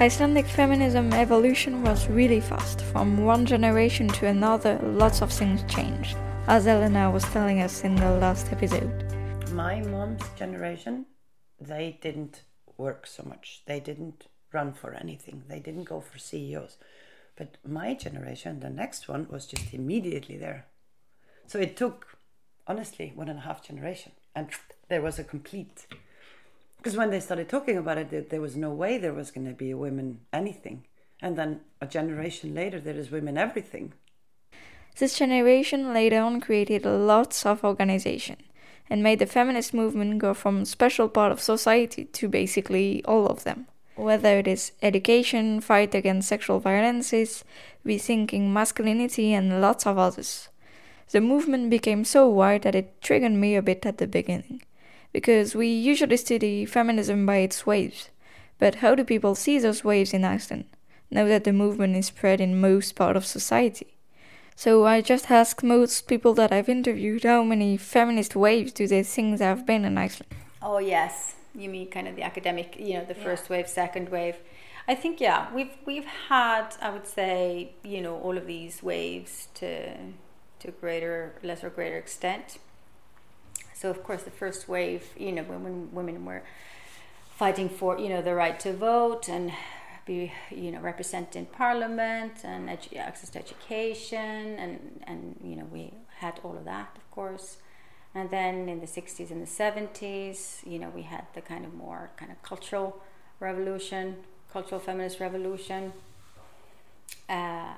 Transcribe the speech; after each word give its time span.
Icelandic 0.00 0.46
feminism 0.46 1.12
evolution 1.12 1.82
was 1.82 2.06
really 2.06 2.40
fast. 2.40 2.82
From 2.82 3.24
one 3.24 3.44
generation 3.44 4.06
to 4.06 4.28
another, 4.28 4.78
lots 4.80 5.22
of 5.22 5.32
things 5.32 5.64
changed, 5.64 6.16
as 6.46 6.68
Elena 6.68 7.10
was 7.10 7.24
telling 7.24 7.60
us 7.62 7.82
in 7.82 7.96
the 7.96 8.12
last 8.12 8.52
episode. 8.52 9.12
My 9.50 9.80
mom's 9.80 10.22
generation, 10.36 11.06
they 11.60 11.98
didn't 12.00 12.42
work 12.76 13.08
so 13.08 13.24
much. 13.24 13.62
They 13.66 13.80
didn't 13.80 14.28
run 14.52 14.72
for 14.72 14.94
anything. 14.94 15.42
They 15.48 15.58
didn't 15.58 15.88
go 15.90 16.00
for 16.00 16.16
CEOs. 16.16 16.76
But 17.34 17.56
my 17.66 17.94
generation, 17.94 18.60
the 18.60 18.70
next 18.70 19.08
one, 19.08 19.26
was 19.28 19.46
just 19.46 19.74
immediately 19.74 20.36
there. 20.36 20.66
So 21.48 21.58
it 21.58 21.76
took, 21.76 22.06
honestly, 22.68 23.10
one 23.16 23.28
and 23.28 23.40
a 23.40 23.42
half 23.42 23.66
generation. 23.66 24.12
And 24.32 24.50
there 24.88 25.02
was 25.02 25.18
a 25.18 25.24
complete 25.24 25.88
because 26.78 26.96
when 26.96 27.10
they 27.10 27.20
started 27.20 27.48
talking 27.48 27.76
about 27.76 27.98
it, 27.98 28.30
there 28.30 28.40
was 28.40 28.56
no 28.56 28.70
way 28.70 28.98
there 28.98 29.12
was 29.12 29.30
going 29.30 29.46
to 29.46 29.52
be 29.52 29.72
a 29.72 29.76
women 29.76 30.20
anything. 30.32 30.84
And 31.20 31.36
then 31.36 31.60
a 31.80 31.86
generation 31.86 32.54
later, 32.54 32.78
there 32.78 32.94
is 32.94 33.10
women 33.10 33.36
everything. 33.36 33.92
This 34.96 35.18
generation 35.18 35.92
later 35.92 36.20
on 36.20 36.40
created 36.40 36.84
lots 36.84 37.44
of 37.44 37.64
organization 37.64 38.36
and 38.88 39.02
made 39.02 39.18
the 39.18 39.26
feminist 39.26 39.74
movement 39.74 40.18
go 40.18 40.34
from 40.34 40.64
special 40.64 41.08
part 41.08 41.32
of 41.32 41.40
society 41.40 42.04
to 42.04 42.28
basically 42.28 43.04
all 43.04 43.26
of 43.26 43.44
them. 43.44 43.66
Whether 43.96 44.38
it 44.38 44.46
is 44.46 44.72
education, 44.80 45.60
fight 45.60 45.94
against 45.94 46.28
sexual 46.28 46.60
violences, 46.60 47.44
rethinking 47.84 48.50
masculinity, 48.50 49.34
and 49.34 49.60
lots 49.60 49.86
of 49.86 49.98
others. 49.98 50.48
The 51.10 51.20
movement 51.20 51.70
became 51.70 52.04
so 52.04 52.28
wide 52.28 52.62
that 52.62 52.76
it 52.76 53.00
triggered 53.02 53.32
me 53.32 53.56
a 53.56 53.62
bit 53.62 53.84
at 53.84 53.98
the 53.98 54.06
beginning 54.06 54.62
because 55.18 55.52
we 55.52 55.66
usually 55.66 56.16
study 56.16 56.64
feminism 56.64 57.26
by 57.26 57.38
its 57.38 57.66
waves. 57.66 58.08
But 58.60 58.76
how 58.76 58.94
do 58.94 59.02
people 59.02 59.34
see 59.34 59.58
those 59.58 59.82
waves 59.82 60.14
in 60.14 60.24
Iceland, 60.24 60.66
now 61.10 61.24
that 61.24 61.42
the 61.42 61.52
movement 61.52 61.96
is 61.96 62.06
spread 62.06 62.40
in 62.40 62.60
most 62.60 62.94
part 62.94 63.16
of 63.16 63.26
society? 63.26 63.88
So 64.54 64.86
I 64.86 65.00
just 65.00 65.28
asked 65.28 65.64
most 65.64 66.06
people 66.06 66.34
that 66.34 66.52
I've 66.52 66.68
interviewed 66.68 67.24
how 67.24 67.42
many 67.42 67.76
feminist 67.76 68.36
waves 68.36 68.70
do 68.70 68.86
they 68.86 69.02
think 69.02 69.38
there 69.38 69.48
have 69.48 69.66
been 69.66 69.84
in 69.84 69.98
Iceland? 69.98 70.32
Oh 70.62 70.78
yes, 70.78 71.34
you 71.52 71.68
mean 71.68 71.90
kind 71.90 72.06
of 72.06 72.14
the 72.14 72.22
academic, 72.22 72.76
you 72.78 72.94
know, 72.94 73.04
the 73.04 73.16
first 73.26 73.50
yeah. 73.50 73.56
wave, 73.56 73.68
second 73.68 74.10
wave. 74.10 74.36
I 74.86 74.94
think 74.94 75.20
yeah, 75.20 75.52
we've 75.52 75.74
we've 75.84 76.10
had 76.28 76.76
I 76.80 76.90
would 76.90 77.08
say 77.08 77.72
you 77.82 78.00
know 78.00 78.16
all 78.20 78.38
of 78.38 78.46
these 78.46 78.84
waves 78.84 79.48
to 79.54 79.96
to 80.60 80.70
greater 80.80 81.34
lesser 81.42 81.70
greater 81.70 81.98
extent. 81.98 82.58
So 83.78 83.90
of 83.90 84.02
course, 84.02 84.24
the 84.24 84.32
first 84.32 84.68
wave, 84.68 85.04
you 85.16 85.30
know, 85.30 85.44
when 85.44 85.92
women 85.92 86.24
were 86.24 86.42
fighting 87.36 87.68
for, 87.68 87.96
you 87.96 88.08
know, 88.08 88.20
the 88.20 88.34
right 88.34 88.58
to 88.58 88.72
vote 88.72 89.28
and 89.28 89.52
be, 90.04 90.32
you 90.50 90.72
know, 90.72 90.80
represented 90.80 91.36
in 91.36 91.46
parliament 91.46 92.32
and 92.42 92.68
edu- 92.68 92.96
access 92.98 93.30
to 93.30 93.38
education, 93.38 94.58
and 94.62 95.04
and 95.06 95.36
you 95.44 95.54
know, 95.54 95.66
we 95.70 95.92
had 96.16 96.40
all 96.42 96.56
of 96.56 96.64
that, 96.64 96.90
of 96.96 97.08
course. 97.12 97.58
And 98.16 98.30
then 98.30 98.68
in 98.68 98.80
the 98.80 98.86
60s 98.86 99.30
and 99.30 99.40
the 99.40 99.52
70s, 99.62 100.66
you 100.66 100.78
know, 100.80 100.88
we 100.88 101.02
had 101.02 101.26
the 101.34 101.40
kind 101.40 101.64
of 101.64 101.72
more 101.72 102.10
kind 102.16 102.32
of 102.32 102.42
cultural 102.42 103.00
revolution, 103.38 104.16
cultural 104.52 104.80
feminist 104.80 105.20
revolution. 105.20 105.92
Uh, 107.28 107.74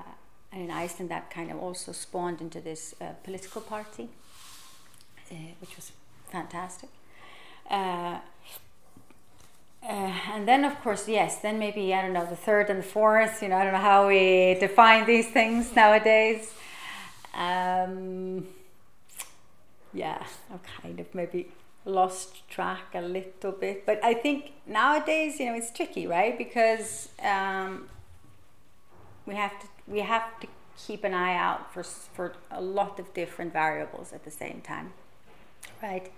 and 0.53 0.63
in 0.63 0.71
Iceland, 0.71 1.11
that 1.11 1.31
kind 1.31 1.51
of 1.51 1.59
also 1.59 1.93
spawned 1.93 2.41
into 2.41 2.61
this 2.61 2.95
uh, 3.01 3.13
political 3.23 3.61
party 3.61 4.09
uh, 5.31 5.35
which 5.61 5.77
was 5.77 5.93
fantastic. 6.31 6.91
Uh, 7.71 8.19
uh, 9.83 10.13
and 10.33 10.47
then, 10.47 10.65
of 10.65 10.79
course, 10.83 11.09
yes, 11.09 11.39
then 11.39 11.59
maybe, 11.59 11.95
I 11.95 12.03
don't 12.03 12.13
know, 12.13 12.27
the 12.27 12.37
third 12.37 12.69
and 12.69 12.81
the 12.81 12.87
fourth, 12.87 13.43
you 13.43 13.49
know, 13.49 13.57
I 13.57 13.65
don't 13.65 13.73
know 13.73 13.79
how 13.79 14.09
we 14.09 14.57
define 14.61 15.07
these 15.07 15.29
things 15.29 15.75
nowadays. 15.75 16.53
Um, 17.35 18.47
yeah, 19.95 20.23
I've 20.53 20.83
kind 20.83 21.01
of 21.01 21.15
maybe 21.15 21.49
lost 21.85 22.49
track 22.49 22.95
a 22.95 23.01
little 23.01 23.53
bit. 23.53 23.87
But 23.87 24.05
I 24.05 24.15
think 24.15 24.53
nowadays, 24.67 25.41
you 25.41 25.47
know, 25.47 25.55
it's 25.55 25.71
tricky, 25.71 26.07
right? 26.07 26.37
Because 26.37 27.09
um, 27.23 27.89
we 29.27 29.35
have 29.35 29.59
to 29.61 29.67
we 29.87 30.01
have 30.01 30.39
to 30.41 30.47
keep 30.87 31.05
an 31.05 31.15
eye 31.15 31.35
out 31.35 31.73
for 31.73 31.83
for 31.83 32.35
a 32.51 32.61
lot 32.61 32.99
of 33.01 33.13
different 33.15 33.53
variables 33.53 34.13
at 34.13 34.25
the 34.25 34.31
same 34.31 34.61
time 34.61 34.93
right? 35.83 36.11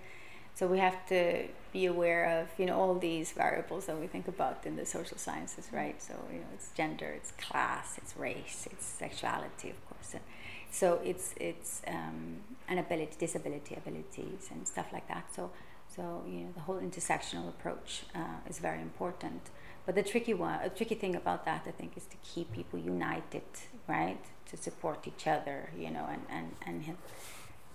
So 0.55 0.67
we 0.67 0.77
have 0.77 1.05
to 1.07 1.47
be 1.71 1.85
aware 1.87 2.39
of 2.39 2.47
you 2.59 2.67
know 2.67 2.79
all 2.79 2.95
these 2.95 3.31
variables 3.31 3.87
that 3.87 3.99
we 3.99 4.07
think 4.07 4.27
about 4.27 4.65
in 4.65 4.75
the 4.75 4.85
social 4.85 5.17
sciences, 5.17 5.67
right? 5.71 6.01
So 6.01 6.13
you 6.31 6.39
know 6.39 6.45
it's 6.53 6.69
gender, 6.71 7.07
it's 7.07 7.31
class, 7.31 7.97
it's 7.97 8.15
race, 8.15 8.67
it's 8.71 8.85
sexuality, 8.85 9.71
of 9.71 9.89
course. 9.89 10.13
And 10.13 10.23
so 10.71 10.99
it's 11.03 11.33
it's 11.39 11.81
um, 11.87 12.37
an 12.69 12.77
ability, 12.77 13.15
disability 13.17 13.75
abilities, 13.75 14.49
and 14.51 14.67
stuff 14.67 14.87
like 14.93 15.07
that. 15.07 15.25
So 15.35 15.49
so 15.95 16.23
you 16.27 16.41
know 16.41 16.51
the 16.53 16.61
whole 16.61 16.79
intersectional 16.79 17.49
approach 17.49 18.03
uh, 18.13 18.49
is 18.49 18.59
very 18.59 18.81
important. 18.81 19.41
But 19.85 19.95
the 19.95 20.03
tricky 20.03 20.33
one, 20.33 20.59
a 20.63 20.69
tricky 20.69 20.95
thing 20.95 21.15
about 21.15 21.43
that, 21.45 21.63
I 21.67 21.71
think, 21.71 21.97
is 21.97 22.05
to 22.05 22.15
keep 22.23 22.53
people 22.53 22.79
united, 22.79 23.43
right? 23.87 24.23
To 24.51 24.55
support 24.55 25.07
each 25.07 25.27
other, 25.27 25.71
you 25.77 25.89
know, 25.89 26.07
and 26.09 26.23
and 26.29 26.55
and 26.67 26.97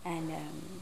and. 0.05 0.31
Um, 0.31 0.81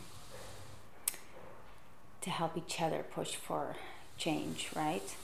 to 2.26 2.30
help 2.30 2.56
each 2.56 2.82
other 2.82 3.04
push 3.14 3.36
for 3.36 3.76
change, 4.18 4.70
right? 4.74 5.14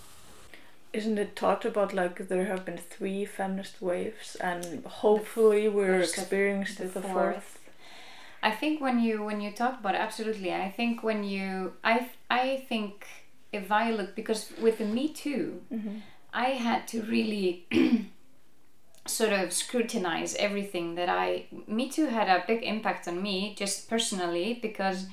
Isn't 0.93 1.19
it 1.19 1.35
talked 1.35 1.65
about 1.65 1.93
like 1.93 2.29
there 2.29 2.45
have 2.45 2.65
been 2.65 2.79
three 2.79 3.25
feminist 3.25 3.83
waves 3.83 4.37
and 4.37 4.85
hopefully 4.87 5.69
we're 5.69 6.01
experiencing 6.01 6.87
the, 6.87 7.01
the, 7.01 7.03
fourth. 7.03 7.35
fourth. 7.35 7.59
I 8.41 8.53
think 8.53 8.81
when 8.81 9.01
you 9.01 9.25
when 9.25 9.41
you 9.41 9.51
talk 9.51 9.81
about 9.81 9.97
it, 9.97 10.01
absolutely, 10.01 10.55
I 10.55 10.71
think 10.71 11.03
when 11.03 11.25
you 11.25 11.73
I 11.83 12.09
I 12.31 12.65
think 12.69 13.07
if 13.53 13.73
I 13.73 13.91
look 13.91 14.15
because 14.15 14.53
with 14.61 14.79
the 14.79 14.85
Me 14.85 15.09
Too, 15.09 15.61
mm-hmm. 15.73 15.97
I 16.33 16.51
had 16.67 16.87
to 16.89 17.03
really 17.03 17.67
sort 19.07 19.33
of 19.33 19.53
scrutinize 19.53 20.37
everything 20.37 20.95
that 20.95 21.09
I 21.09 21.47
Me 21.67 21.89
Too 21.89 22.07
had 22.07 22.29
a 22.29 22.45
big 22.47 22.63
impact 22.63 23.09
on 23.09 23.21
me 23.21 23.57
just 23.59 23.91
personally 23.91 24.59
because 24.63 25.07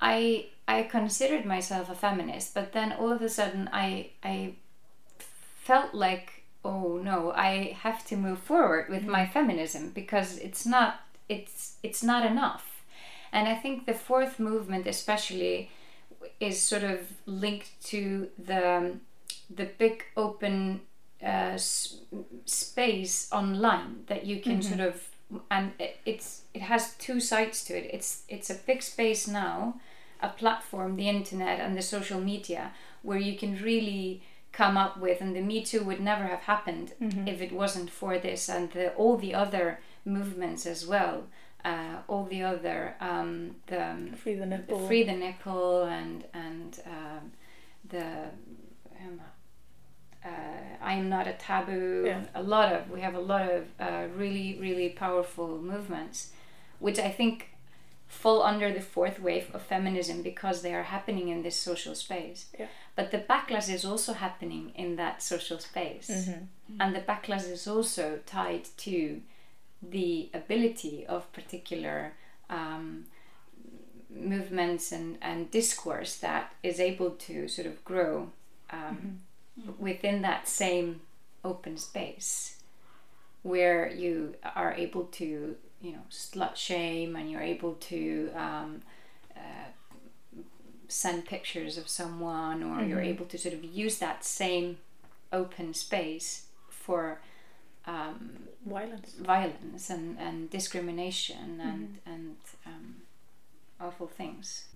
I 0.00 0.46
I 0.68 0.82
considered 0.82 1.46
myself 1.46 1.88
a 1.88 1.94
feminist, 1.94 2.52
but 2.52 2.72
then 2.72 2.92
all 2.92 3.10
of 3.10 3.22
a 3.22 3.28
sudden 3.30 3.70
I 3.72 4.10
I 4.22 4.56
felt 5.64 5.94
like 5.94 6.44
oh 6.64 7.00
no, 7.02 7.32
I 7.32 7.76
have 7.80 8.04
to 8.06 8.16
move 8.16 8.38
forward 8.40 8.88
with 8.90 9.04
my 9.04 9.22
mm-hmm. 9.22 9.32
feminism 9.32 9.90
because 9.90 10.36
it's 10.38 10.66
not 10.66 11.00
it's 11.28 11.76
it's 11.82 12.02
not 12.02 12.24
enough. 12.26 12.84
And 13.32 13.48
I 13.48 13.54
think 13.54 13.86
the 13.86 13.94
fourth 13.94 14.38
movement 14.38 14.86
especially 14.86 15.70
is 16.40 16.60
sort 16.60 16.84
of 16.84 17.00
linked 17.26 17.82
to 17.84 18.28
the 18.38 18.96
the 19.48 19.64
big 19.78 20.04
open 20.16 20.82
uh, 21.24 21.56
space 22.44 23.28
online 23.32 24.04
that 24.06 24.26
you 24.26 24.40
can 24.40 24.60
mm-hmm. 24.60 24.76
sort 24.76 24.80
of 24.80 25.08
and 25.50 25.72
it's 26.04 26.42
it 26.52 26.62
has 26.62 26.94
two 26.96 27.20
sides 27.20 27.64
to 27.64 27.72
it. 27.78 27.88
It's 27.90 28.24
it's 28.28 28.50
a 28.50 28.54
big 28.54 28.82
space 28.82 29.26
now 29.26 29.80
a 30.20 30.28
platform, 30.28 30.96
the 30.96 31.08
internet 31.08 31.60
and 31.60 31.76
the 31.76 31.82
social 31.82 32.20
media, 32.20 32.72
where 33.02 33.18
you 33.18 33.36
can 33.36 33.62
really 33.62 34.22
come 34.52 34.76
up 34.76 34.98
with, 34.98 35.20
and 35.20 35.36
the 35.36 35.40
Me 35.40 35.62
Too 35.62 35.82
would 35.84 36.00
never 36.00 36.24
have 36.24 36.40
happened 36.40 36.92
mm-hmm. 37.00 37.28
if 37.28 37.40
it 37.40 37.52
wasn't 37.52 37.90
for 37.90 38.18
this 38.18 38.48
and 38.48 38.70
the, 38.72 38.92
all 38.94 39.16
the 39.16 39.34
other 39.34 39.80
movements 40.04 40.66
as 40.66 40.86
well. 40.86 41.24
Uh, 41.64 41.96
all 42.06 42.24
the 42.24 42.42
other 42.42 42.94
um, 43.00 43.56
the 43.66 43.84
um, 43.90 44.12
free 44.12 44.34
the 44.34 44.46
nipple, 44.46 44.86
free 44.86 45.02
the 45.02 45.12
nipple, 45.12 45.82
and 45.84 46.24
and 46.32 46.80
um, 46.86 47.32
the 47.88 48.06
um, 49.00 49.20
uh, 50.24 50.28
I 50.80 50.94
am 50.94 51.08
not 51.08 51.26
a 51.26 51.32
taboo. 51.32 52.04
Yeah. 52.06 52.24
A 52.34 52.42
lot 52.42 52.72
of 52.72 52.88
we 52.90 53.00
have 53.00 53.14
a 53.14 53.20
lot 53.20 53.50
of 53.50 53.64
uh, 53.80 54.06
really 54.16 54.56
really 54.60 54.90
powerful 54.90 55.58
movements, 55.58 56.30
which 56.78 56.98
I 56.98 57.10
think 57.10 57.50
fall 58.08 58.42
under 58.42 58.72
the 58.72 58.80
fourth 58.80 59.20
wave 59.20 59.54
of 59.54 59.62
feminism 59.62 60.22
because 60.22 60.62
they 60.62 60.74
are 60.74 60.84
happening 60.84 61.28
in 61.28 61.42
this 61.42 61.56
social 61.60 61.94
space. 61.94 62.46
Yeah. 62.58 62.66
But 62.96 63.10
the 63.10 63.18
backlash 63.18 63.68
is 63.72 63.84
also 63.84 64.12
happening 64.14 64.72
in 64.74 64.96
that 64.96 65.22
social 65.22 65.58
space, 65.60 66.08
Mhm. 66.10 66.46
and 66.80 66.94
the 66.96 67.00
backlash 67.00 67.48
is 67.48 67.68
also 67.68 68.18
tied 68.26 68.64
to 68.78 69.22
the 69.82 70.30
ability 70.34 71.06
of 71.06 71.30
particular 71.32 72.14
um, 72.50 73.04
movements 74.10 74.90
and, 74.90 75.18
and 75.20 75.50
discourse 75.50 76.16
that 76.16 76.54
is 76.62 76.80
able 76.80 77.10
to 77.10 77.46
sort 77.46 77.66
of 77.66 77.84
grow 77.84 78.30
um, 78.70 79.20
within 79.78 80.22
that 80.22 80.48
same 80.48 81.00
open 81.44 81.76
space 81.76 82.56
where 83.42 83.88
you 83.90 84.34
are 84.56 84.72
able 84.74 85.04
to 85.04 85.56
you 85.80 85.92
know 85.92 86.02
slut 86.10 86.56
shame 86.56 87.14
and 87.16 87.30
you're 87.30 87.40
able 87.42 87.74
to 87.74 88.30
um, 88.34 88.82
uh, 89.36 89.68
send 90.88 91.24
pictures 91.26 91.76
of 91.78 91.88
someone 91.88 92.62
or 92.62 92.82
you're 92.84 93.00
Mhm. 93.00 93.06
able 93.14 93.26
to 93.26 93.38
sort 93.38 93.54
of 93.54 93.62
use 93.64 93.98
that 93.98 94.24
same 94.24 94.78
open 95.32 95.74
space 95.74 96.46
for 96.70 97.20
um, 97.86 98.48
Violence. 98.66 99.14
violence 99.14 99.88
and, 99.90 100.18
and 100.18 100.50
discrimination 100.50 101.60
and 101.60 101.98
and 102.04 102.36
um, 102.66 103.02
awful 103.80 104.06
things. 104.06 104.66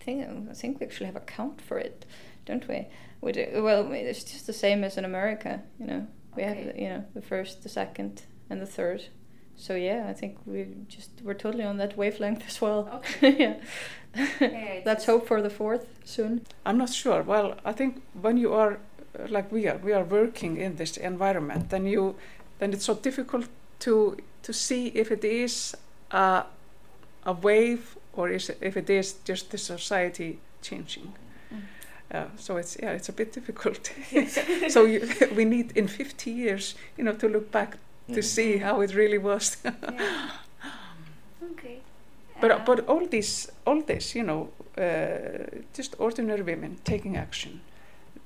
I 0.00 0.04
think 0.04 0.48
I 0.50 0.52
think 0.54 0.78
we 0.80 0.86
actually 0.86 1.06
have 1.06 1.16
a 1.16 1.20
count 1.20 1.60
for 1.60 1.78
it, 1.78 2.04
don't 2.44 2.66
we? 2.68 2.86
We 3.20 3.32
do, 3.32 3.46
well, 3.64 3.90
it's 3.92 4.22
just 4.24 4.46
the 4.46 4.52
same 4.52 4.84
as 4.84 4.96
in 4.96 5.04
America. 5.04 5.62
You 5.80 5.86
know, 5.86 6.06
we 6.36 6.42
have 6.44 6.56
you 6.76 6.88
know 6.88 7.04
the 7.14 7.22
first, 7.22 7.62
the 7.62 7.68
second, 7.68 8.22
and 8.50 8.60
the 8.60 8.66
third. 8.66 9.06
So 9.56 9.74
yeah, 9.74 10.06
I 10.08 10.12
think 10.12 10.38
we 10.46 10.66
just 10.88 11.10
we're 11.24 11.34
totally 11.34 11.64
on 11.64 11.78
that 11.78 11.96
wavelength 11.96 12.44
as 12.46 12.60
well. 12.60 12.88
Okay. 12.92 13.58
yeah. 14.40 14.80
Let's 14.84 15.06
hope 15.06 15.26
for 15.26 15.40
the 15.42 15.50
fourth 15.50 15.86
soon. 16.04 16.42
I'm 16.64 16.78
not 16.78 16.90
sure. 16.90 17.22
Well, 17.22 17.56
I 17.64 17.72
think 17.72 18.02
when 18.20 18.36
you 18.36 18.52
are 18.52 18.78
uh, 19.18 19.26
like 19.28 19.50
we 19.50 19.66
are, 19.66 19.78
we 19.78 19.92
are 19.92 20.04
working 20.04 20.58
in 20.58 20.76
this 20.76 20.96
environment, 20.96 21.70
then 21.70 21.86
you, 21.86 22.16
then 22.58 22.72
it's 22.72 22.84
so 22.84 22.94
difficult 22.94 23.46
to 23.80 24.18
to 24.42 24.52
see 24.52 24.88
if 24.88 25.10
it 25.10 25.24
is 25.24 25.74
a 26.10 26.44
a 27.24 27.32
wave 27.32 27.96
or 28.12 28.28
is 28.28 28.50
it, 28.50 28.58
if 28.60 28.76
it 28.76 28.90
is 28.90 29.14
just 29.24 29.50
the 29.50 29.58
society 29.58 30.38
changing. 30.62 31.12
Uh, 32.08 32.26
so 32.36 32.56
it's 32.56 32.76
yeah, 32.80 32.92
it's 32.92 33.08
a 33.08 33.12
bit 33.12 33.32
difficult. 33.32 33.92
so 34.68 34.84
you, 34.84 35.08
we 35.34 35.44
need 35.44 35.76
in 35.76 35.88
50 35.88 36.30
years, 36.30 36.74
you 36.96 37.04
know, 37.04 37.12
to 37.12 37.28
look 37.28 37.50
back 37.50 37.78
to 38.14 38.20
Mhm. 38.20 38.24
see 38.24 38.58
how 38.58 38.80
it 38.82 38.94
really 38.94 39.18
was. 39.18 39.56
Okay. 41.52 41.80
But 42.40 42.64
but 42.66 42.88
all 42.88 43.06
this 43.08 43.50
all 43.66 43.82
this 43.82 44.14
you 44.14 44.22
know 44.22 44.48
uh, 44.78 45.46
just 45.78 45.94
ordinary 45.98 46.42
women 46.42 46.76
taking 46.84 47.16
action 47.16 47.60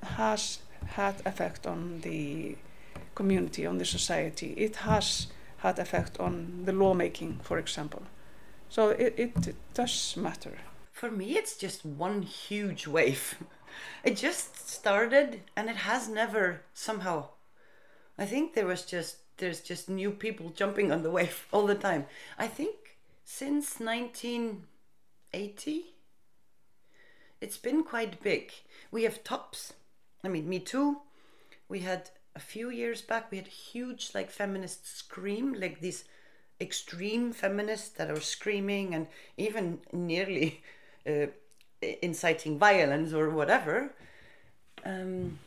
has 0.03 0.59
had 0.97 1.15
effect 1.25 1.67
on 1.67 2.01
the 2.01 2.57
community 3.15 3.67
on 3.67 3.79
the 3.79 3.85
society. 3.85 4.55
It 4.57 4.77
has 4.77 5.27
had 5.59 5.79
effect 5.79 6.19
on 6.21 6.65
the 6.65 6.73
lawmaking, 6.73 7.41
for 7.43 7.59
example. 7.59 8.03
So 8.69 8.89
it, 8.91 9.15
it 9.19 9.55
does 9.75 10.17
matter. 10.17 10.59
For 10.93 11.11
me, 11.11 11.25
it's 11.39 11.57
just 11.57 11.85
one 11.85 12.23
huge 12.23 12.87
wave. 12.87 13.35
It 14.05 14.17
just 14.17 14.69
started 14.69 15.41
and 15.57 15.71
it 15.71 15.77
has 15.77 16.09
never 16.09 16.61
somehow. 16.75 17.25
I 18.19 18.27
think 18.27 18.55
there 18.55 18.67
was 18.67 18.85
just, 18.93 19.17
there's 19.41 19.61
just 19.61 19.89
new 19.89 20.13
people 20.13 20.51
jumping 20.51 20.93
on 20.93 21.03
the 21.03 21.11
wave 21.11 21.49
all 21.53 21.67
the 21.67 21.75
time. 21.75 22.07
I 22.39 22.47
think 22.47 22.97
since 23.25 23.81
1980, 23.81 25.85
it's 27.41 27.57
been 27.57 27.83
quite 27.83 28.23
big. 28.23 28.53
We 28.91 29.05
have 29.05 29.25
tops. 29.25 29.73
I 30.23 30.29
mean, 30.29 30.47
Me 30.49 30.61
Too. 30.61 30.99
We 31.69 31.81
had 31.81 32.11
a 32.37 32.41
few 32.41 32.71
years 32.71 33.03
back, 33.03 33.31
we 33.31 33.39
had 33.39 33.49
huge 33.49 34.11
like 34.15 34.31
feminist 34.31 34.87
scream, 34.87 35.55
like 35.55 35.81
these 35.81 36.05
extreme 36.61 37.33
feminists 37.33 37.89
that 37.91 38.11
are 38.11 38.21
screaming 38.21 38.95
and 38.95 39.07
even 39.37 39.81
nearly 39.93 40.63
uh, 41.07 41.27
inciting 42.03 42.59
violence 42.59 43.13
or 43.13 43.31
whatever. 43.31 43.93
Um, 44.85 45.39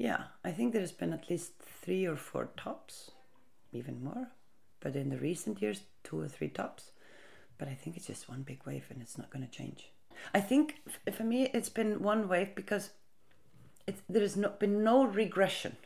yeah, 0.00 0.22
I 0.42 0.50
think 0.50 0.72
there's 0.72 0.92
been 0.92 1.12
at 1.12 1.28
least 1.28 1.52
three 1.82 2.06
or 2.06 2.16
four 2.16 2.48
tops, 2.56 3.10
even 3.70 4.02
more. 4.02 4.28
But 4.80 4.96
in 4.96 5.10
the 5.10 5.18
recent 5.18 5.60
years, 5.60 5.82
two 6.02 6.18
or 6.18 6.26
three 6.26 6.48
tops. 6.48 6.92
But 7.58 7.68
I 7.68 7.74
think 7.74 7.98
it's 7.98 8.06
just 8.06 8.26
one 8.26 8.40
big 8.40 8.60
wave 8.64 8.86
and 8.88 9.02
it's 9.02 9.18
not 9.18 9.28
going 9.28 9.46
to 9.46 9.50
change. 9.50 9.90
I 10.32 10.40
think 10.40 10.76
f- 10.86 11.14
for 11.14 11.24
me, 11.24 11.50
it's 11.52 11.68
been 11.68 12.02
one 12.02 12.28
wave 12.28 12.54
because 12.54 12.92
there 14.08 14.22
has 14.22 14.38
not 14.38 14.58
been 14.58 14.82
no 14.82 15.04
regression. 15.04 15.76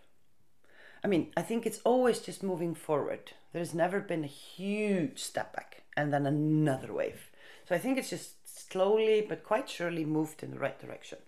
I 1.02 1.08
mean, 1.08 1.32
I 1.36 1.42
think 1.42 1.66
it's 1.66 1.80
always 1.82 2.20
just 2.20 2.44
moving 2.44 2.76
forward. 2.76 3.32
There's 3.52 3.74
never 3.74 3.98
been 3.98 4.22
a 4.22 4.28
huge 4.28 5.18
step 5.18 5.52
back 5.56 5.82
and 5.96 6.12
then 6.12 6.24
another 6.24 6.92
wave. 6.92 7.32
So 7.68 7.74
I 7.74 7.78
think 7.78 7.98
it's 7.98 8.10
just 8.10 8.48
slowly 8.70 9.26
but 9.28 9.42
quite 9.42 9.68
surely 9.68 10.04
moved 10.04 10.44
in 10.44 10.52
the 10.52 10.60
right 10.60 10.78
direction. 10.78 11.18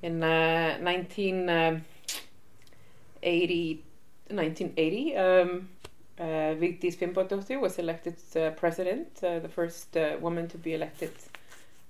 In 0.00 0.22
uh, 0.22 0.78
1980, 3.22 3.84
1980 4.28 5.16
um, 5.16 5.68
uh, 6.18 6.54
Vigdis 6.54 6.96
Finnbogadóttir 6.96 7.60
was 7.60 7.78
elected 7.78 8.16
uh, 8.36 8.50
president, 8.50 9.08
uh, 9.22 9.38
the 9.38 9.48
first 9.48 9.96
uh, 9.96 10.16
woman 10.20 10.48
to 10.48 10.58
be 10.58 10.74
elected, 10.74 11.12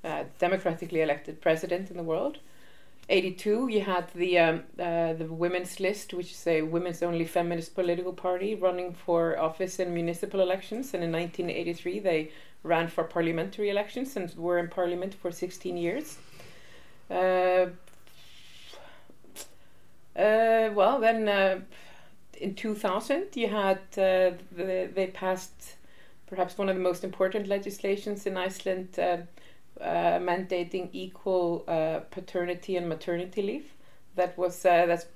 uh, 0.05 0.25
democratically 0.39 1.03
elected 1.03 1.41
president 1.41 1.91
in 1.91 1.97
the 1.97 2.03
world. 2.03 2.39
82, 3.09 3.69
you 3.69 3.81
had 3.81 4.09
the 4.15 4.39
um, 4.39 4.63
uh, 4.79 5.15
the 5.15 5.27
Women's 5.27 5.81
List, 5.81 6.15
which 6.15 6.31
is 6.31 6.47
a 6.47 6.63
women's 6.63 7.03
only 7.03 7.25
feminist 7.25 7.75
political 7.75 8.13
party 8.13 8.55
running 8.55 8.93
for 8.93 9.37
office 9.39 9.81
in 9.81 9.93
municipal 9.93 10.41
elections. 10.41 10.95
And 10.95 11.03
in 11.03 11.11
1983, 11.11 11.99
they 11.99 12.31
ran 12.63 12.87
for 12.87 13.03
parliamentary 13.03 13.69
elections 13.69 14.17
and 14.17 14.33
were 14.37 14.59
in 14.59 14.69
parliament 14.69 15.15
for 15.15 15.33
16 15.33 15.77
years. 15.77 16.19
Uh, 17.11 17.67
uh, 20.17 20.71
well, 20.75 21.01
then 21.01 21.29
uh, 21.29 21.61
in 22.41 22.55
2000, 22.55 23.29
you 23.35 23.49
had 23.49 23.79
uh, 23.93 24.37
the, 24.53 24.91
they 24.93 25.11
passed 25.13 25.77
perhaps 26.27 26.57
one 26.57 26.69
of 26.69 26.77
the 26.77 26.83
most 26.83 27.05
important 27.05 27.49
legislations 27.49 28.27
in 28.27 28.37
Iceland, 28.37 28.99
uh, 28.99 29.19
uh, 29.81 30.19
mandating 30.19 30.89
equal 30.93 31.65
uh, 31.69 32.01
paternity 32.11 32.77
and 32.77 32.89
maternity 32.89 33.43
leave. 33.43 33.73
That 34.17 34.37
was 34.37 34.63
that's 34.63 35.07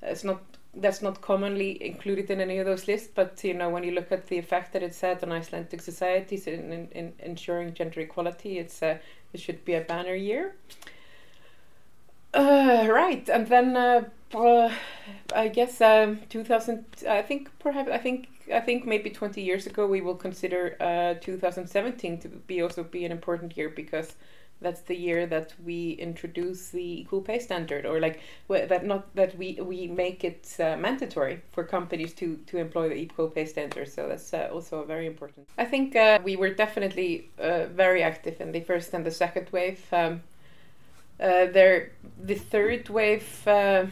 that's 0.00 0.24
not 0.24 0.42
that's 0.74 1.02
not 1.02 1.20
commonly 1.20 1.84
included 1.84 2.30
in 2.30 2.40
any 2.40 2.58
of 2.58 2.66
those 2.66 2.86
lists. 2.86 3.10
But 3.12 3.42
you 3.42 3.54
know, 3.54 3.70
when 3.70 3.84
you 3.84 3.92
look 3.92 4.12
at 4.12 4.26
the 4.28 4.38
effect 4.38 4.72
that 4.72 4.82
it's 4.82 5.00
had 5.00 5.22
on 5.22 5.32
Icelandic 5.32 5.80
societies 5.80 6.46
in, 6.46 6.72
in, 6.72 6.88
in 6.92 7.12
ensuring 7.18 7.74
gender 7.74 8.00
equality, 8.00 8.58
it's 8.58 8.82
it 8.82 9.00
should 9.36 9.64
be 9.64 9.74
a 9.74 9.80
banner 9.80 10.14
year. 10.14 10.54
Uh, 12.34 12.88
right, 12.90 13.28
and 13.28 13.46
then 13.46 13.76
uh, 13.76 14.04
uh, 14.34 14.70
I 15.34 15.48
guess 15.48 15.80
um, 15.80 16.20
2000. 16.28 16.84
I 17.08 17.22
think 17.22 17.50
perhaps 17.60 17.90
I 17.90 17.98
think 17.98 18.28
I 18.52 18.60
think 18.60 18.86
maybe 18.86 19.10
20 19.10 19.40
years 19.40 19.66
ago 19.66 19.86
we 19.86 20.00
will 20.00 20.16
consider 20.16 20.76
uh, 20.80 21.14
2017 21.20 22.18
to 22.20 22.28
be 22.28 22.60
also 22.60 22.82
be 22.82 23.04
an 23.04 23.12
important 23.12 23.56
year 23.56 23.68
because 23.68 24.16
that's 24.60 24.80
the 24.82 24.96
year 24.96 25.26
that 25.26 25.54
we 25.64 25.92
introduce 25.92 26.70
the 26.70 27.00
equal 27.02 27.20
pay 27.20 27.38
standard, 27.38 27.86
or 27.86 28.00
like 28.00 28.20
that 28.48 28.84
not 28.84 29.14
that 29.14 29.38
we 29.38 29.60
we 29.62 29.86
make 29.86 30.24
it 30.24 30.56
uh, 30.58 30.76
mandatory 30.76 31.40
for 31.52 31.62
companies 31.62 32.12
to 32.14 32.36
to 32.46 32.58
employ 32.58 32.88
the 32.88 32.96
equal 32.96 33.28
pay 33.28 33.46
standard. 33.46 33.88
So 33.88 34.08
that's 34.08 34.34
uh, 34.34 34.50
also 34.52 34.84
very 34.84 35.06
important. 35.06 35.46
I 35.56 35.66
think 35.66 35.94
uh, 35.94 36.18
we 36.24 36.34
were 36.34 36.50
definitely 36.50 37.30
uh, 37.38 37.66
very 37.66 38.02
active 38.02 38.40
in 38.40 38.50
the 38.50 38.60
first 38.60 38.92
and 38.92 39.06
the 39.06 39.12
second 39.12 39.50
wave. 39.52 39.86
Um, 39.92 40.22
uh, 41.20 41.46
there, 41.46 41.92
the 42.22 42.34
third 42.34 42.88
wave, 42.88 43.42
uh, 43.46 43.86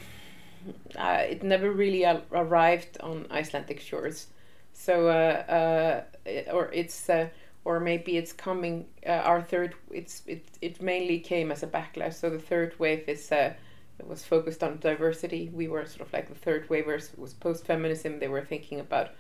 uh, 0.97 1.23
it 1.29 1.43
never 1.43 1.71
really 1.71 2.05
arrived 2.05 2.99
on 3.00 3.26
Icelandic 3.31 3.81
shores. 3.81 4.29
So, 4.73 5.09
uh, 5.09 5.12
uh, 5.12 6.05
it- 6.25 6.49
or 6.52 6.71
it's, 6.73 7.09
uh, 7.09 7.29
or 7.64 7.81
maybe 7.81 8.17
it's 8.17 8.33
coming. 8.33 8.87
Uh, 9.07 9.11
our 9.12 9.41
third, 9.43 9.75
it's 9.91 10.23
it 10.26 10.45
it 10.61 10.83
mainly 10.83 11.21
came 11.21 11.52
as 11.52 11.62
a 11.62 11.67
backlash. 11.67 12.14
So 12.14 12.31
the 12.31 12.38
third 12.38 12.79
wave 12.79 13.09
is. 13.09 13.31
Uh, 13.33 13.55
it 13.99 14.09
was 14.09 14.25
focused 14.25 14.64
on 14.64 14.79
diversity. 14.81 15.50
We 15.52 15.69
were 15.69 15.87
sort 15.87 16.00
of 16.00 16.12
like 16.12 16.29
the 16.29 16.35
third 16.35 16.69
wavers. 16.69 17.12
It 17.12 17.19
was 17.21 17.35
post 17.35 17.64
feminism. 17.67 18.19
They 18.19 18.26
were 18.26 18.41
thinking 18.45 18.81
about, 18.81 19.11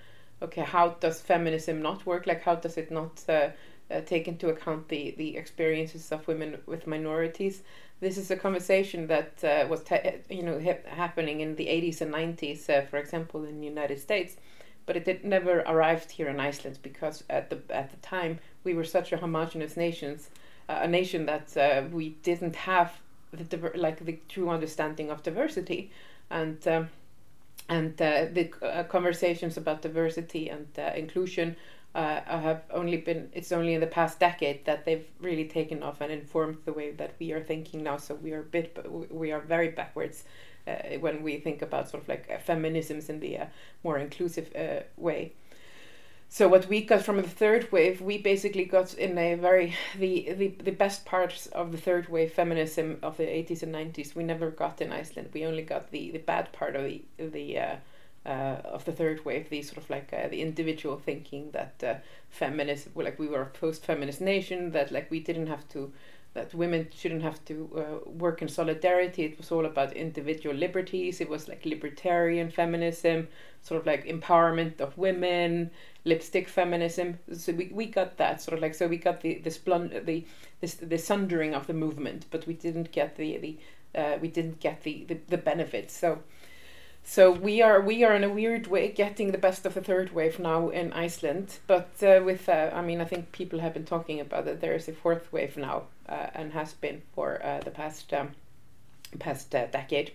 okay, 0.40 0.62
how 0.62 0.90
does 1.00 1.20
feminism 1.20 1.82
not 1.82 2.04
work? 2.04 2.26
Like, 2.26 2.42
how 2.42 2.56
does 2.56 2.76
it 2.76 2.90
not 2.90 3.22
uh, 3.28 3.50
uh, 3.90 4.00
take 4.00 4.26
into 4.28 4.48
account 4.48 4.88
the 4.88 5.14
the 5.16 5.36
experiences 5.36 6.10
of 6.12 6.26
women 6.26 6.58
with 6.66 6.86
minorities. 6.86 7.62
This 8.02 8.18
is 8.18 8.32
a 8.32 8.36
conversation 8.36 9.06
that 9.06 9.44
uh, 9.44 9.64
was 9.68 9.84
you 10.28 10.42
know 10.42 10.58
hap- 10.58 10.88
happening 10.88 11.40
in 11.40 11.54
the 11.54 11.68
80s 11.68 12.00
and 12.00 12.12
90s, 12.12 12.68
uh, 12.68 12.84
for 12.84 12.96
example, 12.96 13.44
in 13.44 13.60
the 13.60 13.66
United 13.66 14.00
States, 14.00 14.36
but 14.86 14.96
it 14.96 15.04
did, 15.04 15.24
never 15.24 15.60
arrived 15.60 16.10
here 16.10 16.26
in 16.26 16.40
Iceland 16.40 16.80
because 16.82 17.22
at 17.30 17.48
the 17.48 17.60
at 17.70 17.92
the 17.92 17.96
time 17.98 18.40
we 18.64 18.74
were 18.74 18.82
such 18.82 19.12
a 19.12 19.18
homogenous 19.18 19.76
nations, 19.76 20.30
uh, 20.68 20.80
a 20.82 20.88
nation 20.88 21.26
that 21.26 21.56
uh, 21.56 21.84
we 21.92 22.08
didn't 22.24 22.56
have 22.56 22.90
the 23.30 23.70
like 23.76 24.04
the 24.04 24.18
true 24.28 24.50
understanding 24.50 25.08
of 25.08 25.22
diversity, 25.22 25.92
and 26.28 26.66
um, 26.66 26.88
and 27.68 28.02
uh, 28.02 28.24
the 28.32 28.50
uh, 28.62 28.82
conversations 28.82 29.56
about 29.56 29.80
diversity 29.80 30.48
and 30.48 30.66
inclusion 30.96 31.54
uh, 31.94 32.20
have 32.24 32.62
only 32.70 32.96
been 32.96 33.28
it's 33.32 33.52
only 33.52 33.74
in 33.74 33.80
the 33.80 33.86
past 33.86 34.18
decade 34.18 34.64
that 34.64 34.84
they've 34.84 35.06
really 35.20 35.46
taken 35.46 35.82
off 35.82 36.00
and 36.00 36.10
informed 36.10 36.58
the 36.64 36.72
way 36.72 36.90
that 36.92 37.14
we 37.18 37.32
are 37.32 37.42
thinking 37.42 37.82
now. 37.82 37.98
So 37.98 38.14
we 38.14 38.32
are 38.32 38.42
bit 38.42 38.86
we 39.10 39.30
are 39.32 39.40
very 39.40 39.68
backwards 39.68 40.24
uh, 40.66 40.98
when 41.00 41.22
we 41.22 41.38
think 41.38 41.60
about 41.60 41.90
sort 41.90 42.02
of 42.02 42.08
like 42.08 42.30
uh, 42.30 42.38
feminisms 42.50 43.10
in 43.10 43.20
the 43.20 43.38
uh, 43.38 43.46
more 43.84 43.98
inclusive 43.98 44.54
uh, 44.56 44.84
way. 44.96 45.32
So 46.30 46.48
what 46.48 46.66
we 46.66 46.80
got 46.80 47.02
from 47.02 47.18
the 47.18 47.28
third 47.28 47.70
wave 47.70 48.00
we 48.00 48.16
basically 48.16 48.64
got 48.64 48.94
in 48.94 49.18
a 49.18 49.34
very 49.34 49.74
the, 49.98 50.32
the 50.32 50.48
the 50.48 50.70
best 50.70 51.04
parts 51.04 51.46
of 51.48 51.72
the 51.72 51.78
third 51.78 52.08
wave 52.08 52.32
feminism 52.32 53.00
of 53.02 53.18
the 53.18 53.24
80s 53.24 53.62
and 53.62 53.74
90s 53.74 54.14
we 54.14 54.24
never 54.24 54.50
got 54.50 54.80
in 54.80 54.92
iceland. 54.92 55.28
We 55.34 55.44
only 55.44 55.62
got 55.62 55.90
the 55.90 56.10
the 56.10 56.20
bad 56.20 56.52
part 56.52 56.74
of 56.74 56.84
the 56.84 57.02
the 57.18 57.58
uh, 58.24 58.56
of 58.64 58.84
the 58.84 58.92
third 58.92 59.24
wave, 59.24 59.50
the 59.50 59.62
sort 59.62 59.78
of 59.78 59.90
like 59.90 60.12
uh, 60.12 60.28
the 60.28 60.40
individual 60.40 60.96
thinking 60.96 61.50
that 61.52 61.82
uh, 61.84 61.94
feminist, 62.30 62.88
like 62.94 63.18
we 63.18 63.26
were 63.26 63.42
a 63.42 63.46
post-feminist 63.46 64.20
nation, 64.20 64.70
that 64.72 64.92
like 64.92 65.10
we 65.10 65.20
didn't 65.20 65.48
have 65.48 65.68
to, 65.70 65.92
that 66.34 66.54
women 66.54 66.88
shouldn't 66.94 67.22
have 67.22 67.44
to 67.44 67.68
uh, 67.76 68.10
work 68.10 68.40
in 68.40 68.48
solidarity. 68.48 69.24
It 69.24 69.38
was 69.38 69.50
all 69.50 69.66
about 69.66 69.92
individual 69.92 70.54
liberties. 70.54 71.20
It 71.20 71.28
was 71.28 71.48
like 71.48 71.66
libertarian 71.66 72.50
feminism, 72.50 73.28
sort 73.60 73.80
of 73.80 73.86
like 73.86 74.06
empowerment 74.06 74.80
of 74.80 74.96
women, 74.96 75.70
lipstick 76.04 76.48
feminism. 76.48 77.18
So 77.32 77.52
we, 77.52 77.70
we 77.72 77.86
got 77.86 78.16
that 78.18 78.40
sort 78.40 78.56
of 78.56 78.62
like 78.62 78.74
so 78.74 78.86
we 78.86 78.96
got 78.96 79.20
the 79.20 79.38
this 79.38 79.58
blunt 79.58 80.06
the 80.06 80.24
this 80.60 80.74
the 80.74 80.98
sundering 80.98 81.54
of 81.54 81.66
the 81.66 81.74
movement, 81.74 82.26
but 82.30 82.46
we 82.46 82.54
didn't 82.54 82.92
get 82.92 83.16
the 83.16 83.36
the 83.38 83.58
uh, 83.94 84.18
we 84.20 84.28
didn't 84.28 84.60
get 84.60 84.82
the, 84.84 85.04
the 85.04 85.18
the 85.28 85.38
benefits. 85.38 85.94
So 85.96 86.20
so 87.04 87.30
we 87.30 87.60
are 87.60 87.80
we 87.80 88.04
are 88.04 88.14
in 88.14 88.24
a 88.24 88.28
weird 88.28 88.68
way 88.68 88.88
getting 88.88 89.32
the 89.32 89.38
best 89.38 89.66
of 89.66 89.74
the 89.74 89.80
third 89.80 90.14
wave 90.14 90.38
now 90.38 90.68
in 90.68 90.92
Iceland, 90.92 91.58
but 91.66 91.90
uh, 92.02 92.20
with 92.24 92.48
uh, 92.48 92.70
I 92.72 92.80
mean 92.80 93.00
I 93.00 93.04
think 93.04 93.32
people 93.32 93.58
have 93.58 93.74
been 93.74 93.84
talking 93.84 94.20
about 94.20 94.44
that 94.44 94.60
there 94.60 94.74
is 94.74 94.88
a 94.88 94.92
fourth 94.92 95.32
wave 95.32 95.56
now 95.56 95.84
uh, 96.08 96.28
and 96.34 96.52
has 96.52 96.74
been 96.74 97.02
for 97.14 97.44
uh, 97.44 97.60
the 97.60 97.70
past 97.70 98.12
um, 98.14 98.30
past 99.18 99.54
uh, 99.54 99.66
decade, 99.66 100.12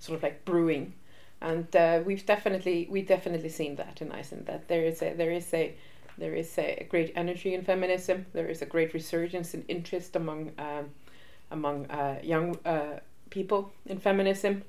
sort 0.00 0.16
of 0.16 0.22
like 0.22 0.44
brewing, 0.44 0.94
and 1.40 1.74
uh, 1.76 2.02
we've 2.04 2.26
definitely 2.26 2.88
we 2.90 3.00
definitely 3.02 3.48
seen 3.48 3.76
that 3.76 4.02
in 4.02 4.10
Iceland 4.10 4.46
that 4.46 4.66
there 4.66 4.84
is 4.84 5.02
a 5.02 5.14
there 5.14 5.30
is 5.30 5.54
a 5.54 5.74
there 6.18 6.34
is 6.34 6.58
a 6.58 6.86
great 6.90 7.12
energy 7.14 7.54
in 7.54 7.62
feminism. 7.62 8.26
There 8.32 8.48
is 8.48 8.60
a 8.60 8.66
great 8.66 8.92
resurgence 8.92 9.54
in 9.54 9.64
interest 9.68 10.16
among 10.16 10.50
um, 10.58 10.90
among 11.52 11.86
young 12.22 12.58
people 13.30 13.72
in 13.86 13.98
feminism 13.98 14.62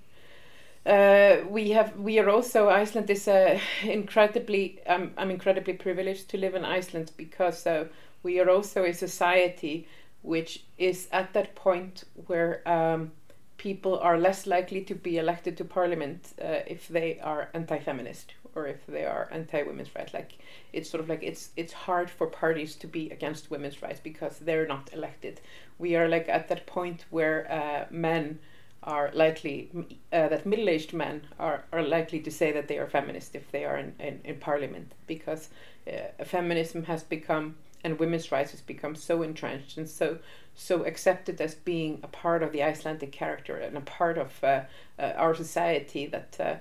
uh, 0.85 1.37
we 1.49 1.71
have 1.71 1.95
we 1.97 2.19
are 2.19 2.29
also 2.29 2.69
Iceland 2.69 3.09
is 3.09 3.27
uh, 3.27 3.59
incredibly 3.83 4.79
um, 4.87 5.11
I'm 5.17 5.31
incredibly 5.31 5.73
privileged 5.73 6.29
to 6.29 6.37
live 6.37 6.55
in 6.55 6.63
Iceland 6.63 7.11
because 7.17 7.65
uh, 7.65 7.85
we 8.23 8.39
are 8.39 8.49
also 8.49 8.83
a 8.83 8.93
society 8.93 9.87
which 10.21 10.63
is 10.77 11.07
at 11.11 11.33
that 11.33 11.55
point 11.55 12.03
where 12.27 12.67
um, 12.67 13.11
people 13.57 13.99
are 13.99 14.17
less 14.17 14.47
likely 14.47 14.81
to 14.81 14.95
be 14.95 15.17
elected 15.17 15.55
to 15.57 15.65
parliament 15.65 16.33
uh, 16.41 16.59
if 16.67 16.87
they 16.87 17.19
are 17.19 17.49
anti-feminist 17.53 18.33
or 18.55 18.67
if 18.67 18.85
they 18.87 19.05
are 19.05 19.27
anti-women's 19.31 19.93
rights. 19.95 20.13
Like 20.13 20.37
it's 20.73 20.89
sort 20.89 21.01
of 21.01 21.09
like 21.09 21.23
it's 21.23 21.49
it's 21.57 21.73
hard 21.73 22.09
for 22.09 22.27
parties 22.27 22.75
to 22.75 22.87
be 22.87 23.09
against 23.09 23.51
women's 23.51 23.81
rights 23.81 23.99
because 24.03 24.39
they're 24.39 24.67
not 24.67 24.89
elected. 24.93 25.41
We 25.79 25.95
are 25.95 26.07
like 26.07 26.29
at 26.29 26.47
that 26.49 26.65
point 26.67 27.05
where 27.09 27.51
uh, 27.51 27.85
men 27.91 28.39
are 28.85 29.09
likely 29.13 29.69
uh, 30.13 30.27
that 30.29 30.45
middle-aged 30.45 30.93
men 30.93 31.21
are, 31.39 31.65
are 31.73 31.81
likely 31.81 32.19
to 32.19 32.31
say 32.31 32.51
that 32.51 32.67
they 32.67 32.77
are 32.77 32.87
feminist 32.87 33.35
if 33.35 33.51
they 33.51 33.65
are 33.65 33.77
in, 33.77 33.93
in, 33.99 34.21
in 34.23 34.35
parliament 34.37 34.93
because 35.07 35.49
uh, 35.87 36.23
feminism 36.23 36.83
has 36.83 37.03
become 37.03 37.55
and 37.83 37.99
women's 37.99 38.31
rights 38.31 38.51
has 38.51 38.61
become 38.61 38.95
so 38.95 39.21
entrenched 39.21 39.77
and 39.77 39.87
so 39.87 40.17
so 40.55 40.83
accepted 40.85 41.41
as 41.41 41.53
being 41.53 41.99
a 42.01 42.07
part 42.07 42.41
of 42.41 42.51
the 42.51 42.63
Icelandic 42.63 43.11
character 43.11 43.57
and 43.57 43.75
a 43.77 43.81
part 43.81 44.17
of 44.17 44.31
uh, 44.43 44.61
uh 44.97 45.13
our 45.17 45.35
society 45.35 46.05
that 46.07 46.37
uh, 46.39 46.55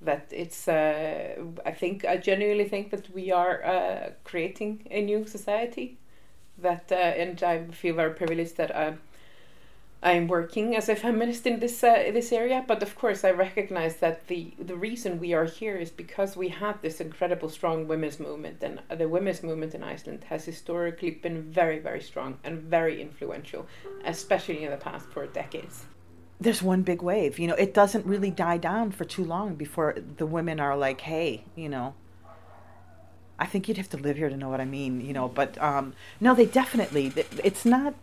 that 0.00 0.28
it's 0.30 0.68
uh, 0.68 1.34
I 1.66 1.72
think 1.72 2.04
I 2.04 2.16
genuinely 2.16 2.68
think 2.68 2.90
that 2.90 3.12
we 3.12 3.32
are 3.32 4.14
creating 4.24 4.86
a 4.90 5.02
new 5.02 5.26
society 5.26 5.98
that 6.58 6.92
and 6.92 7.42
I 7.42 7.64
feel 7.66 7.94
very 7.94 8.14
privileged 8.14 8.56
that 8.56 8.70
I'm 10.02 10.28
working 10.28 10.74
as 10.76 10.88
a 10.88 10.96
feminist 10.96 11.46
in 11.46 11.60
this 11.60 11.84
uh, 11.84 12.10
this 12.14 12.32
area, 12.32 12.64
but 12.66 12.82
of 12.82 12.94
course 12.94 13.22
I 13.22 13.32
recognize 13.32 13.96
that 13.96 14.28
the 14.28 14.54
the 14.58 14.74
reason 14.74 15.20
we 15.20 15.34
are 15.34 15.44
here 15.44 15.76
is 15.76 15.90
because 15.90 16.38
we 16.38 16.48
had 16.48 16.80
this 16.80 17.02
incredible 17.02 17.50
strong 17.50 17.86
women's 17.86 18.18
movement, 18.18 18.62
and 18.62 18.80
the 18.88 19.08
women's 19.08 19.42
movement 19.42 19.74
in 19.74 19.84
Iceland 19.84 20.24
has 20.24 20.46
historically 20.46 21.10
been 21.10 21.42
very 21.42 21.78
very 21.78 22.00
strong 22.00 22.38
and 22.44 22.62
very 22.62 23.02
influential, 23.02 23.66
especially 24.06 24.64
in 24.64 24.70
the 24.70 24.78
past 24.78 25.06
four 25.10 25.26
decades. 25.26 25.84
There's 26.40 26.62
one 26.62 26.80
big 26.80 27.02
wave, 27.02 27.38
you 27.38 27.46
know. 27.46 27.54
It 27.56 27.74
doesn't 27.74 28.06
really 28.06 28.30
die 28.30 28.56
down 28.56 28.92
for 28.92 29.04
too 29.04 29.24
long 29.24 29.54
before 29.54 29.96
the 30.16 30.24
women 30.24 30.60
are 30.60 30.78
like, 30.78 31.02
"Hey, 31.02 31.44
you 31.54 31.68
know." 31.68 31.94
I 33.38 33.46
think 33.46 33.68
you'd 33.68 33.78
have 33.78 33.88
to 33.90 33.96
live 33.96 34.18
here 34.18 34.28
to 34.28 34.36
know 34.36 34.50
what 34.50 34.60
I 34.60 34.66
mean, 34.66 35.00
you 35.00 35.14
know. 35.14 35.28
But 35.28 35.60
um, 35.62 35.94
no, 36.20 36.34
they 36.34 36.46
definitely. 36.46 37.12
It's 37.42 37.64
not 37.64 37.94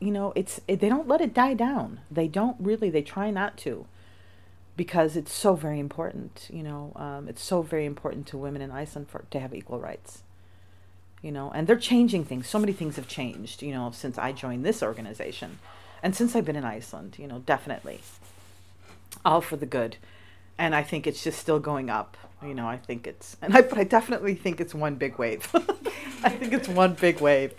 you 0.00 0.10
know, 0.10 0.32
it's 0.36 0.60
it, 0.68 0.80
they 0.80 0.88
don't 0.88 1.08
let 1.08 1.20
it 1.20 1.34
die 1.34 1.54
down. 1.54 2.00
They 2.10 2.28
don't 2.28 2.56
really. 2.60 2.90
They 2.90 3.02
try 3.02 3.30
not 3.30 3.56
to, 3.58 3.86
because 4.76 5.16
it's 5.16 5.32
so 5.32 5.54
very 5.54 5.78
important. 5.78 6.48
You 6.52 6.62
know, 6.62 6.92
um, 6.96 7.28
it's 7.28 7.42
so 7.42 7.62
very 7.62 7.86
important 7.86 8.26
to 8.28 8.38
women 8.38 8.62
in 8.62 8.70
Iceland 8.70 9.08
for 9.08 9.24
to 9.30 9.40
have 9.40 9.54
equal 9.54 9.80
rights. 9.80 10.22
You 11.22 11.32
know, 11.32 11.50
and 11.54 11.66
they're 11.66 11.76
changing 11.76 12.24
things. 12.24 12.46
So 12.46 12.58
many 12.58 12.72
things 12.72 12.96
have 12.96 13.08
changed. 13.08 13.62
You 13.62 13.72
know, 13.72 13.90
since 13.90 14.18
I 14.18 14.32
joined 14.32 14.64
this 14.64 14.82
organization, 14.82 15.58
and 16.02 16.14
since 16.14 16.36
I've 16.36 16.44
been 16.44 16.56
in 16.56 16.64
Iceland. 16.64 17.16
You 17.18 17.26
know, 17.26 17.38
definitely. 17.40 18.00
All 19.24 19.40
for 19.40 19.56
the 19.56 19.66
good, 19.66 19.96
and 20.58 20.74
I 20.74 20.82
think 20.82 21.06
it's 21.06 21.24
just 21.24 21.38
still 21.38 21.58
going 21.58 21.90
up. 21.90 22.16
You 22.42 22.54
know, 22.54 22.68
I 22.68 22.76
think 22.76 23.06
it's, 23.06 23.36
and 23.40 23.56
I, 23.56 23.62
but 23.62 23.78
I 23.78 23.84
definitely 23.84 24.34
think 24.34 24.60
it's 24.60 24.74
one 24.74 24.96
big 24.96 25.18
wave. 25.18 25.48
I 26.22 26.30
think 26.30 26.52
it's 26.52 26.68
one 26.68 26.94
big 26.94 27.20
wave, 27.20 27.54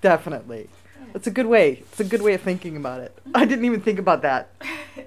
definitely. 0.00 0.68
It's 1.14 1.26
a 1.26 1.30
good 1.30 1.46
way. 1.46 1.82
It's 1.90 2.00
a 2.00 2.04
good 2.04 2.22
way 2.22 2.34
of 2.34 2.42
thinking 2.42 2.76
about 2.76 3.00
it. 3.00 3.16
I 3.34 3.44
didn't 3.44 3.64
even 3.64 3.80
think 3.80 3.98
about 3.98 4.22
that 4.22 4.50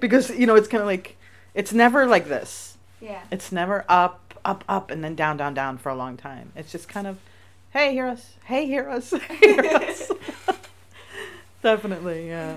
because 0.00 0.30
you 0.30 0.46
know 0.46 0.54
it's 0.54 0.68
kind 0.68 0.80
of 0.80 0.86
like 0.86 1.16
it's 1.54 1.72
never 1.72 2.06
like 2.06 2.28
this. 2.28 2.76
Yeah. 3.00 3.22
It's 3.30 3.50
never 3.50 3.84
up, 3.88 4.34
up, 4.44 4.64
up, 4.68 4.90
and 4.90 5.02
then 5.02 5.14
down, 5.14 5.36
down, 5.36 5.54
down 5.54 5.78
for 5.78 5.88
a 5.88 5.94
long 5.94 6.16
time. 6.16 6.52
It's 6.54 6.70
just 6.70 6.88
kind 6.88 7.06
of, 7.06 7.18
hey, 7.70 7.92
hear 7.92 8.06
us. 8.06 8.34
Hey, 8.44 8.66
hear 8.66 8.88
us. 8.88 9.12
hear 9.40 9.60
us. 9.60 10.12
Definitely, 11.62 12.28
yeah. 12.28 12.56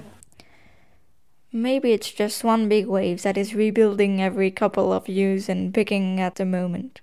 Maybe 1.51 1.91
it's 1.91 2.11
just 2.11 2.43
one 2.43 2.67
big 2.67 2.87
wave 2.87 3.21
that 3.21 3.37
is 3.37 3.53
rebuilding 3.53 4.21
every 4.21 4.49
couple 4.49 4.91
of 4.91 5.07
years 5.07 5.47
and 5.49 5.73
picking 5.73 6.19
at 6.19 6.35
the 6.35 6.45
moment. 6.45 6.99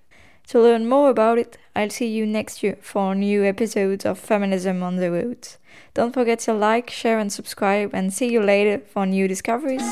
To 0.47 0.61
learn 0.61 0.87
more 0.87 1.09
about 1.09 1.37
it, 1.37 1.57
I'll 1.75 1.89
see 1.89 2.07
you 2.07 2.25
next 2.25 2.61
year 2.61 2.77
for 2.81 3.15
new 3.15 3.43
episodes 3.45 4.05
of 4.05 4.19
Feminism 4.19 4.83
on 4.83 4.97
the 4.97 5.09
Roads. 5.09 5.57
Don't 5.93 6.13
forget 6.13 6.39
to 6.39 6.53
like, 6.53 6.89
share, 6.89 7.19
and 7.19 7.31
subscribe, 7.31 7.91
and 7.93 8.13
see 8.13 8.29
you 8.29 8.41
later 8.41 8.79
for 8.79 9.05
new 9.05 9.27
discoveries. 9.27 9.89